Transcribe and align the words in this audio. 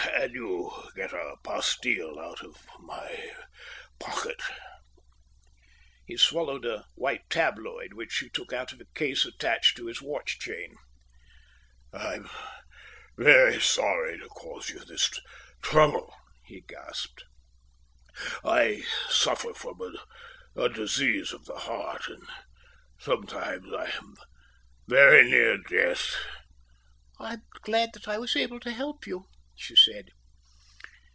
"Can 0.21 0.33
you 0.35 0.71
get 0.95 1.13
a 1.13 1.35
pastille 1.43 2.19
out 2.19 2.43
of 2.43 2.55
my 2.79 3.33
pocket?" 3.99 4.39
He 6.05 6.15
swallowed 6.15 6.63
a 6.63 6.85
white 6.95 7.27
tabloid, 7.29 7.93
which 7.93 8.11
she 8.11 8.29
took 8.29 8.53
out 8.53 8.71
of 8.71 8.79
a 8.81 8.85
case 8.93 9.25
attached 9.25 9.77
to 9.77 9.87
his 9.87 10.01
watch 10.01 10.37
chain. 10.39 10.75
"I'm 11.91 12.29
very 13.17 13.59
sorry 13.59 14.19
to 14.19 14.27
cause 14.29 14.69
you 14.69 14.79
this 14.85 15.09
trouble," 15.63 16.13
he 16.45 16.61
gasped. 16.61 17.23
"I 18.43 18.83
suffer 19.09 19.53
from 19.55 19.79
a 20.55 20.69
disease 20.69 21.31
of 21.33 21.45
the 21.45 21.57
heart, 21.57 22.07
and 22.09 22.23
sometimes 22.99 23.73
I 23.73 23.89
am 23.89 24.15
very 24.87 25.29
near 25.29 25.57
death." 25.57 26.13
"I'm 27.19 27.41
glad 27.63 27.93
that 27.93 28.07
I 28.07 28.17
was 28.19 28.35
able 28.35 28.59
to 28.61 28.71
help 28.71 29.07
you," 29.07 29.25
she 29.55 29.75
said. 29.75 30.09